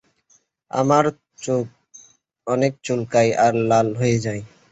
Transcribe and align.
আমার 0.71 1.05
চোখ 1.43 1.65
অনেক 2.47 2.73
চুলকায় 2.85 3.31
আর 3.45 3.53
লাল 3.69 3.87
হয়ে 3.99 4.17
যায়। 4.25 4.41